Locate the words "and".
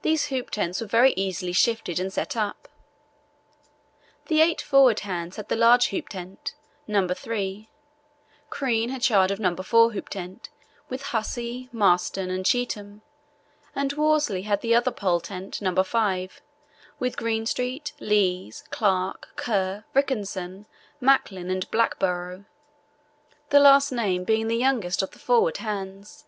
2.00-2.10, 12.30-12.46, 13.74-13.92, 21.50-21.70